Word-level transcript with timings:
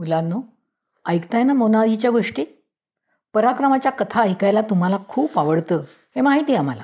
मुलांनो 0.00 0.40
ऐकताय 1.06 1.42
ना 1.42 1.52
मोनालीच्या 1.52 2.10
गोष्टी? 2.10 2.44
पराक्रमाच्या 3.34 3.92
कथा 3.92 4.22
ऐकायला 4.22 4.60
तुम्हाला 4.60 4.98
खूप 5.08 5.38
आवडतं 5.38 5.76
हे 6.16 6.20
माहिती 6.20 6.54
आम्हाला. 6.54 6.82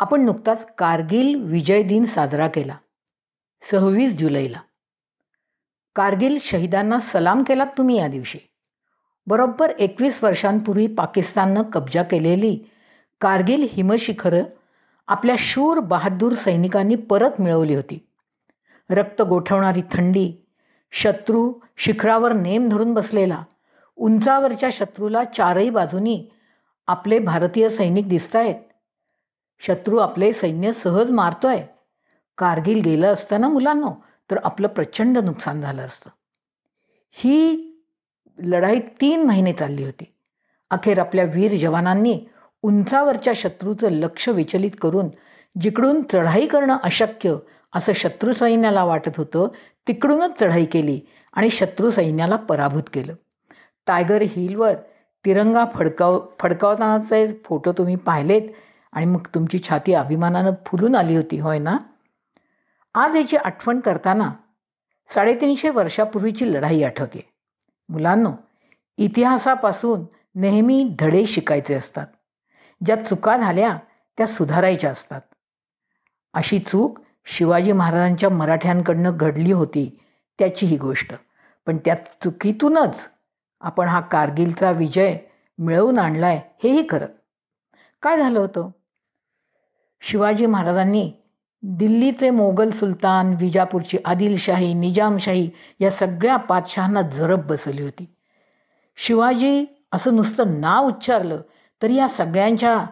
आपण 0.00 0.20
नुकताच 0.20 0.66
कारगिल 0.78 1.34
विजय 1.34 1.82
दिन 1.82 2.04
साजरा 2.04 2.48
केला 2.48 2.76
सव्वीस 3.70 4.18
जुलैला. 4.18 4.60
कारगिल 5.96 6.38
शहीदांना 6.42 7.00
सलाम 7.00 7.42
केलात 7.42 7.66
तुम्ही 7.78 7.98
या 7.98 8.08
दिवशी. 8.08 8.38
बरोबर 9.26 9.70
एकवीस 9.70 10.24
वर्षांपूर्वी 10.24 10.86
पाकिस्ताननं 10.86 11.62
कब्जा 11.62 12.02
केलेली 12.02 12.58
कारगिल 13.20 13.68
हिमशिखरं 13.72 14.42
आपल्या 15.08 15.36
शूर 15.38 15.78
बहादूर 15.78 16.32
सैनिकांनी 16.34 16.94
परत 16.94 17.40
मिळवली 17.40 17.74
होती. 17.74 18.06
रक्त 18.90 19.22
गोठवणारी 19.22 19.82
थंडी 19.92 20.32
शत्रू 20.92 21.52
शिखरावर 21.76 22.32
नेम 22.32 22.68
धरून 22.68 22.94
बसलेला. 22.94 23.42
उंचावरच्या 23.96 24.68
शत्रूला 24.72 25.24
चारही 25.24 25.70
बाजूनी 25.70 26.24
आपले 26.86 27.18
भारतीय 27.18 27.70
सैनिक 27.70 28.08
दिसत 28.08 28.36
आहेत 28.36 28.54
शत्रू 29.58 29.96
आपले 29.96 30.32
सैन्य 30.32 30.72
सहज 30.72 31.10
मारतोय. 31.10 31.62
कारगिल 32.38 32.80
गेलं 32.84 33.12
असतं 33.12 33.40
ना 33.40 33.48
मुलांनो 33.48 33.90
तर 34.30 34.38
आपलं 34.44 34.68
प्रचंड 34.68 35.18
नुकसान 35.18 35.60
झालं 35.60 35.82
असतं. 35.82 36.10
ही 37.12 37.66
लढाई 38.38 38.80
तीन 39.00 39.24
महिने 39.26 39.52
चालली 39.52 39.84
होती. 39.84 40.04
अखेर 40.70 40.98
आपल्या 40.98 41.24
वीर 41.24 41.56
जवानांनी 41.56 42.18
उंचावरच्या 42.62 43.32
शत्रूचं 43.36 43.90
लक्ष 43.90 44.28
विचलित 44.28 44.70
करून 44.82 45.08
जिकडून 45.60 46.02
चढाई 46.12 46.46
करणं 46.46 46.76
अशक्य 46.82 47.34
असं 47.76 47.92
शत्रू 47.92 48.32
सैन्याला 48.32 48.84
वाटत 48.84 49.16
होतं 49.16 49.48
तिकडूनच 49.88 50.40
चढाई 50.40 50.64
केली 50.64 51.00
आणि 51.32 51.50
शत्रू 51.50 51.90
सैन्याला 51.90 52.36
पराभूत 52.36 52.82
केलं. 52.92 53.14
टायगर 53.86 54.22
हिलवर 54.22 54.74
तिरंगा 55.24 55.64
फडकाव 55.74 56.20
फडकावतानाचे 56.40 57.40
फोटो 57.44 57.72
तुम्ही 57.72 57.96
पाहिलेत 57.96 58.42
आणि 58.92 59.06
मग 59.06 59.26
तुमची 59.34 59.58
छाती 59.58 59.94
अभिमानानं 59.94 60.50
फुलून 60.66 60.96
आली 60.96 61.16
होती 61.16 61.38
होय 61.38 61.58
ना? 61.58 61.76
आज 62.94 63.16
याची 63.16 63.36
आठवण 63.36 63.80
करताना 63.80 64.32
साडेतीनशे 65.14 65.68
वर्षापूर्वीची 65.68 66.52
लढाई 66.52 66.82
आठवते. 66.82 67.32
मुलांनो 67.88 68.32
इतिहासापासून 68.98 70.04
नेहमी 70.34 70.96
धडे 70.98 71.26
शिकायचे 71.26 71.74
असतात. 71.74 72.06
ज्या 72.84 73.04
चुका 73.04 73.36
झाल्या 73.36 73.78
त्या 74.18 74.26
सुधारायच्या 74.26 74.90
असतात. 74.90 75.20
अशी 76.34 76.58
चूक 76.58 76.98
शिवाजी 77.26 77.72
महाराजांच्या 77.72 78.28
मराठ्यांकडनं 78.28 79.16
घडली 79.16 79.52
होती 79.52 79.98
त्याची 80.38 80.66
ही 80.66 80.76
गोष्ट. 80.76 81.14
पण 81.66 81.76
त्या 81.76 81.94
चुकीतूनच 81.94 83.08
आपण 83.60 83.88
हा 83.88 84.00
कारगिलचा 84.00 84.70
विजय 84.70 85.16
मिळवून 85.58 85.98
आणलाय 85.98 86.40
हेही 86.64 86.82
करत 86.82 87.08
काय 88.02 88.18
झालं 88.18 88.38
होतं? 88.38 88.70
शिवाजी 90.02 90.46
महाराजांनी 90.46 91.12
दिल्लीचे 91.62 92.30
मोगल 92.30 92.70
सुलतान 92.70 93.34
विजापूरची 93.38 93.98
आदिलशाही 94.04 94.74
निजामशाही 94.74 95.50
या 95.80 95.90
सगळ्या 95.90 96.36
पातशहांना 96.36 97.02
जरब 97.02 97.46
बसली 97.46 97.82
होती. 97.82 98.14
शिवाजी 98.96 99.66
असं 99.92 100.16
नुसतं 100.16 100.60
नाव 100.60 100.86
उच्चारलं 100.86 101.40
तरी 101.82 101.94
या 101.94 102.08
सगळ्यांच्या 102.08 102.86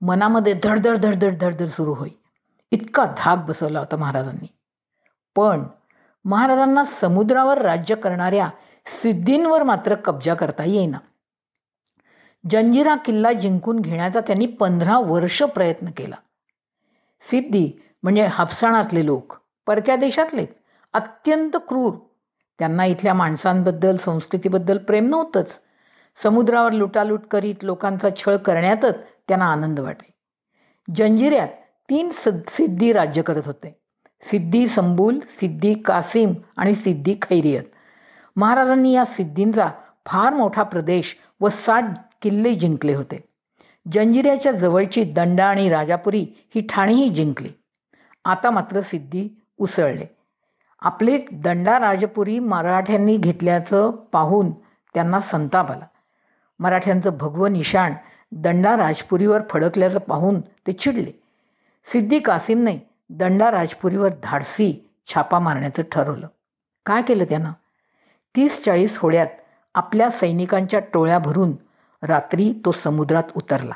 मनामध्ये 0.00 0.54
धडधड 0.64 0.96
धडधड 0.96 1.38
धडधड 1.38 1.66
सुरू 1.66 1.94
होई. 1.94 2.10
इतका 2.72 3.04
धाक 3.18 3.38
बसवला 3.38 3.78
होता 3.78 3.96
महाराजांनी. 3.96 4.46
पण 5.36 5.62
महाराजांना 6.24 6.84
समुद्रावर 6.84 7.58
राज्य 7.58 7.94
करणाऱ्या 7.94 8.50
सिद्धींवर 8.86 9.62
मात्र 9.62 9.94
कब्जा 9.94 10.34
करता 10.34 10.64
येईना. 10.64 10.98
जंजिरा 12.50 12.94
किल्ला 12.94 13.32
जिंकून 13.32 13.80
घेण्याचा 13.80 14.20
त्यांनी 14.20 14.46
पंधरा 14.46 14.98
वर्ष 14.98 15.42
प्रयत्न 15.42 15.86
केला. 15.96 16.16
सिद्धी 17.20 17.72
म्हणजे 18.02 18.22
हापसाणातले 18.22 19.06
लोक 19.06 19.34
परक्या 19.66 19.96
देशातलेच 19.96 20.54
अत्यंत 20.92 21.56
क्रूर. 21.56 21.94
त्यांना 22.58 22.84
इथल्या 22.84 23.14
माणसांबद्दल 23.14 23.96
संस्कृतीबद्दल 23.96 24.78
प्रेम 24.78 25.08
नव्हतंच. 25.08 25.60
समुद्रावर 26.22 26.72
लुटालूट 26.72 27.26
करीत 27.26 27.54
लोकांचा 27.62 28.08
छळ 28.16 28.36
करण्यातच 28.36 28.98
त्यांना 29.28 29.52
आनंद 29.52 29.80
वाटे. 29.80 30.14
जंजिऱ्यात 30.94 31.48
तीन 31.90 32.10
सिद्धी 32.12 32.92
राज्य 32.92 33.22
करत 33.22 33.42
होते. 33.46 33.76
सिद्धी 34.22 34.68
संबूल 34.68 35.18
सिद्धी 35.28 35.74
कासिम 35.74 36.32
आणि 36.56 36.74
सिद्धी 36.74 37.14
खैरियत. 37.22 37.62
महाराजांनी 38.36 38.92
या 38.92 39.04
सिद्धींचा 39.04 39.70
फार 40.06 40.34
मोठा 40.34 40.62
प्रदेश 40.62 41.16
व 41.40 41.48
सात 41.48 41.82
किल्ले 42.22 42.54
जिंकले 42.54 42.94
होते. 42.94 43.24
जंजिऱ्याच्या 43.92 44.52
जवळची 44.52 45.04
दंडा 45.04 45.46
आणि 45.46 45.70
राजापुरी 45.70 46.26
ही 46.54 46.60
ठाणीही 46.60 47.08
जिंकली. 47.08 47.48
आता 48.24 48.50
मात्र 48.50 48.80
सिद्धी 48.80 49.42
उसळले. 49.58 50.16
आपले 50.80 51.18
दंडा 51.32 51.78
राजपुरी 51.78 52.38
मराठ्यांनी 52.38 53.16
घेतल्याचं 53.16 53.90
पाहून 53.90 54.50
त्यांना 54.94 55.20
संताप 55.20 55.70
आला. 55.70 55.84
मराठ्यांचं 56.58 57.10
भगवं 57.20 57.52
निशाण 57.52 57.94
दंडा 58.32 58.76
राजपुरीवर 58.76 59.40
फडकल्याचं 59.50 59.98
पाहून 59.98 60.40
ते 60.40 60.72
चिडले. 60.72 61.20
सिद्दी 61.84 62.18
कासिमने 62.18 62.78
दंडा 63.10 63.50
राजपुरीवर 63.50 64.10
धाडसी 64.22 64.90
छापा 65.06 65.38
मारण्याचं 65.38 65.82
ठरवलं. 65.92 66.26
काय 66.86 67.02
केलं 67.02 67.24
त्यानं? 67.24 67.52
तीस 68.36 68.64
चाळीस 68.64 68.98
होड्यात 68.98 69.26
आपल्या 69.74 70.10
सैनिकांच्या 70.10 70.80
टोळ्या 70.80 71.18
भरून 71.18 71.52
रात्री 72.02 72.54
तो 72.64 72.72
समुद्रात 72.72 73.22
उतरला. 73.36 73.74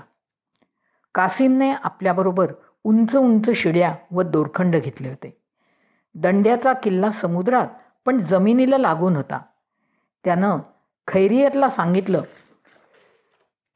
कासिमने 1.15 1.73
आपल्याबरोबर 1.73 2.53
उंच 2.85 3.17
उंच 3.17 3.51
शिड्या 3.51 3.95
व 4.11 4.23
दोरखंड 4.23 4.77
घेतले 4.77 5.09
होते. 5.09 5.41
दंड्याचा 6.15 6.73
किल्ला 6.73 7.11
समुद्रात 7.11 7.67
पण 8.05 8.19
जमिनीला 8.19 8.79
लागून 8.79 9.17
होता. 9.17 9.39
त्यानं 10.25 10.59
खैरियतला 11.09 11.69
सांगितलं 11.69 12.23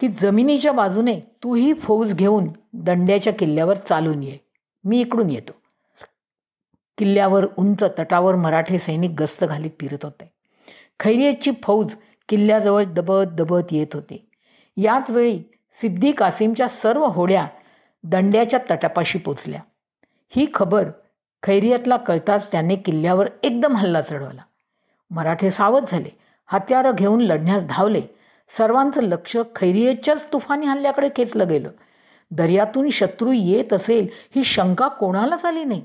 की 0.00 0.08
जमिनीच्या 0.08 0.72
बाजूने 0.72 1.20
तूही 1.20 1.74
फौज 1.74 2.14
घेऊन 2.14 2.48
दंड्याच्या 2.72 3.32
किल्ल्यावर 3.32 3.76
चालून 3.76 4.22
ये. 4.22 4.38
मी 4.84 5.00
इकडून 5.00 5.30
येतो. 5.30 5.52
किल्ल्यावर 6.98 7.46
उंच 7.56 7.82
तटावर 7.82 8.34
मराठे 8.34 8.78
सैनिक 8.78 9.10
गस्त 9.20 9.44
घालीत 9.44 9.70
फिरत 9.80 9.98
होते. 10.02 10.32
खैरियतची 11.00 11.50
फौज 11.62 11.94
किल्ल्याजवळ 12.28 12.84
दबत 12.84 13.24
दबत 13.24 13.62
येत 13.70 13.86
होती. 13.94 14.28
याच 14.76 15.10
वेळी 15.10 15.38
सिद्धी 15.80 16.12
कासिमच्या 16.12 16.68
सर्व 16.68 17.06
होड्या 17.06 17.48
दंड्याच्या 18.04 18.60
तटापाशी 18.70 19.18
पोचल्या. 19.18 19.60
ही 20.28 20.46
खबर 20.54 20.90
खैरियतला 21.42 21.96
कळताच 21.96 22.52
त्याने 22.52 22.76
किल्ल्यावर 22.76 23.28
एकदम 23.42 23.76
हल्ला 23.76 24.00
चढवला. 24.00 24.42
मराठे 25.10 25.50
सावध 25.50 25.84
झाले. 25.88 26.18
हत्यारं 26.46 26.90
घेऊन 26.94 27.20
लढण्यास 27.20 27.62
धावले. 27.68 28.02
सर्वांचं 28.56 29.02
लक्ष 29.02 29.36
खैरियेच्याच 29.56 30.32
तुफानी 30.32 30.66
हल्ल्याकडे 30.66 31.08
खेचलं 31.16 31.48
गेलं. 31.48 31.70
दर्यातून 32.30 32.90
शत्रू 32.90 33.32
येत 33.32 33.72
असेल 33.72 34.06
ही 34.36 34.44
शंका 34.44 34.88
कोणालाच 34.88 35.44
आली 35.44 35.64
नाही. 35.64 35.82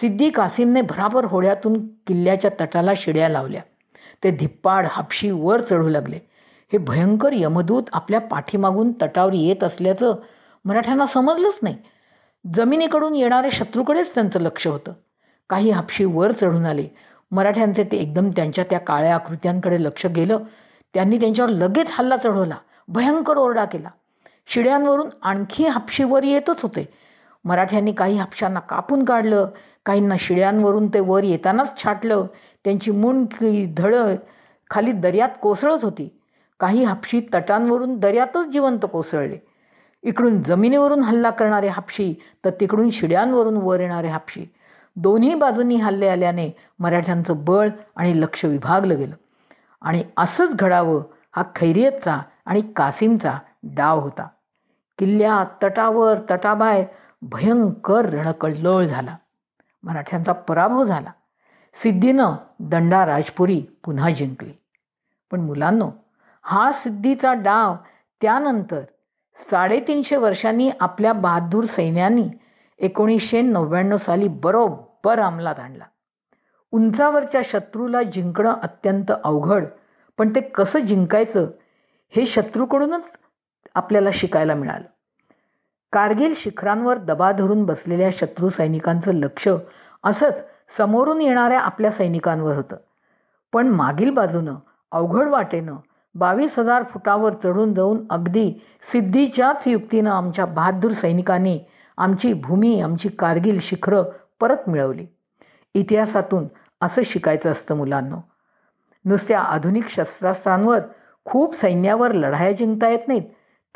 सिद्दी 0.00 0.30
कासिमने 0.30 0.80
भराभर 0.80 1.24
होड्यातून 1.24 1.86
किल्ल्याच्या 1.88 2.50
तटाला 2.60 2.92
शिड्या 2.96 3.28
लावल्या. 3.28 3.60
ते 4.24 4.30
धिप्पाड 4.30 4.86
हापशी 4.90 5.30
वर 5.30 5.60
चढू 5.60 5.88
लागले. 5.88 6.16
हे 6.72 6.78
भयंकर 6.78 7.30
यमदूत 7.32 7.82
आपल्या 7.92 8.20
पाठीमागून 8.20 8.92
तटावर 9.02 9.32
येत 9.32 9.64
असल्याचं 9.64 10.14
मराठ्यांना 10.64 11.06
समजलंच 11.06 11.58
नाही. 11.62 11.76
जमिनीकडून 12.54 13.14
येणाऱ्या 13.14 13.50
शत्रूकडेच 13.52 14.14
त्यांचं 14.14 14.40
लक्ष 14.40 14.66
होतं. 14.66 14.92
काही 15.50 15.70
हापशी 15.70 16.04
वर 16.04 16.32
चढून 16.32 16.66
आले. 16.66 16.86
मराठ्यांचे 17.30 17.84
ते 17.84 17.96
एकदम 17.96 18.30
त्यांच्या 18.30 18.64
त्या 18.70 18.78
काळ्या 18.78 19.14
आकृत्यांकडे 19.14 19.82
लक्ष 19.82 20.06
गेलं. 20.06 20.38
त्यांनी 20.94 21.20
त्यांच्यावर 21.20 21.50
लगेच 21.50 21.86
हल्ला 21.90 22.16
चढवला. 22.16 22.56
भयंकर 22.88 23.36
ओरडा 23.36 23.64
केला. 23.64 23.88
शिड्यांवरून 24.46 25.08
आणखी 25.22 25.66
हापशी 25.66 26.04
वर 26.04 26.22
येतच 26.22 26.62
होते. 26.62 26.88
मराठ्यांनी 27.44 27.92
काही 27.92 28.18
हापशांना 28.18 28.60
कापून 28.60 29.04
काढलं. 29.04 29.48
काहींना 29.86 30.14
शिड्यांवरून 30.18 30.88
ते 30.88 31.00
वर 31.00 31.24
येतानाच 31.24 31.82
छाटलं. 31.82 32.26
त्यांची 32.64 32.90
मुंडकी 32.90 33.74
धड 33.76 33.94
खाली 34.70 34.92
दर्यात 34.92 35.28
कोसळत 35.42 35.84
होती. 35.84 36.18
काही 36.60 36.84
हापशी 36.84 37.20
तटांवरून 37.34 37.98
दर्यातच 37.98 38.48
जिवंत 38.48 38.86
कोसळले. 38.92 39.38
इकडून 40.02 40.42
जमिनीवरून 40.42 41.02
हल्ला 41.02 41.30
करणारे 41.30 41.68
हापशी 41.68 42.14
तर 42.44 42.50
तिकडून 42.50 42.90
शिड्यांवरून 42.90 43.56
वर 43.56 43.80
येणारे 43.80 44.08
हापशी. 44.08 44.52
दोन्ही 44.96 45.34
बाजूंनी 45.34 45.76
हल्ले 45.76 46.08
आल्याने 46.08 46.50
मराठ्यांचं 46.78 47.44
बळ 47.44 47.68
आणि 47.96 48.20
लक्ष 48.20 48.44
विभागलं 48.44 48.98
गेलं. 48.98 49.14
आणि 49.82 50.04
असंच 50.16 50.56
घडावं 50.56 51.02
हा 51.36 51.42
खैरियतचा 51.56 52.20
आणि 52.46 52.60
कासिमचा 52.76 53.38
डाव 53.62 54.00
होता. 54.00 54.28
किल्ल्यात 54.98 55.64
तटावर 55.64 56.18
तटाबाहेर 56.30 56.84
भयंकर 57.22 58.04
रणकल्लोळ 58.04 58.84
झाला. 58.84 59.16
मराठ्यांचा 59.82 60.32
पराभव 60.32 60.84
झाला. 60.84 61.10
सिद्धीनं 61.74 62.32
दंडा 62.60 63.06
राजपुरी 63.06 63.62
पुन्हा 63.84 64.10
जिंकली. 64.10 64.52
पण 65.30 65.40
मुलांनो 65.40 65.90
हा 66.42 66.72
सिद्धीचा 66.72 67.34
डाव 67.34 67.74
त्यानंतर 68.22 68.80
साडेतीनशे 69.50 70.16
वर्षांनी 70.16 70.70
आपल्या 70.80 71.12
बहादूर 71.12 71.64
सैन्यांनी 71.64 72.28
एकोणीसशे 72.78 73.42
नव्याण्णव 73.42 73.96
साली 73.96 74.28
बरोबर 74.28 75.18
अंमलात 75.18 75.60
आणला. 75.60 75.84
उंचावरच्या 76.72 77.40
शत्रूला 77.44 78.02
जिंकणं 78.02 78.54
अत्यंत 78.62 79.12
अवघड. 79.24 79.64
पण 80.18 80.34
ते 80.34 80.40
कसं 80.40 80.78
जिंकायचं 80.78 81.50
हे 82.10 82.26
शत्रूकडूनच 82.26 83.18
आपल्याला 83.74 84.08
शिकायला 84.12 84.54
मिळालं. 84.54 84.86
कारगिल 85.92 86.32
शिखरांवर 86.36 86.98
दबा 86.98 87.32
धरून 87.32 87.64
बसलेल्या 87.64 88.10
शत्रू 88.12 88.48
सैनिकांचं 88.48 89.14
लक्ष 89.14 89.48
असंच 90.04 90.44
समोरून 90.76 91.20
येणाऱ्या 91.20 91.60
आपल्या 91.60 91.90
सैनिकांवर 91.90 92.56
होतं. 92.56 92.76
पण 93.52 93.68
मागील 93.68 94.10
बाजूनं 94.10 94.54
अवघड 94.92 95.28
वाटेनं 95.28 95.76
बावीस 96.14 96.58
हजार 96.58 96.82
फुटावर 96.82 97.32
चढून 97.32 97.74
जाऊन 97.74 98.06
अगदी 98.10 98.62
सिद्धीच्याच 98.82 99.62
युक्तीनं 99.66 100.10
आमच्या 100.10 100.46
बहादूर 100.46 100.90
सैनिकांनी 100.90 101.60
आमची 101.96 102.32
भूमी 102.32 102.80
आमची 102.80 103.08
कारगिल 103.08 103.58
शिखरं 103.60 104.02
परत 104.40 104.68
मिळवली. 104.68 105.06
इतिहासातून 105.74 106.46
असं 106.82 107.02
शिकायचं 107.04 107.50
असतं 107.50 107.76
मुलांनो. 107.76 108.16
नुसत्या 109.04 109.40
आधुनिक 109.40 109.88
शस्त्रास्त्रांवर 109.88 110.80
खूप 111.24 111.56
सैन्यावर 111.56 112.12
लढाया 112.12 112.52
जिंकता 112.52 112.88
येत 112.88 113.08
नाहीत 113.08 113.22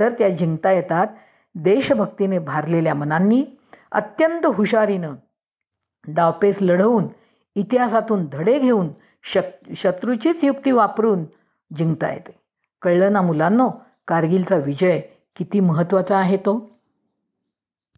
तर 0.00 0.12
त्या 0.12 0.29
जिंकता 0.29 0.70
येतात 0.70 1.06
देशभक्तीने 1.55 2.38
भारलेल्या 2.38 2.94
मनांनी 2.94 3.44
अत्यंत 3.93 4.47
हुशारीनं. 4.47 5.14
डावपेच 6.08 6.62
लढवून 6.62 7.05
इतिहासातून 7.55 8.26
धडे 8.32 8.58
घेऊन 8.58 8.88
शक 9.23 9.43
शत्रूचीच 9.76 10.44
युक्ती 10.44 10.70
वापरून 10.70 11.25
जिंकता 11.76 12.12
येते. 12.12 12.41
कळलं 12.82 13.12
ना 13.12 13.23
मुलांनो 13.23 13.70
कारगिलचा 14.09 14.56
विजय 14.56 15.00
किती 15.37 15.61
महत्त्वाचा 15.61 16.19
आहे 16.19 16.37
तो? 16.37 16.75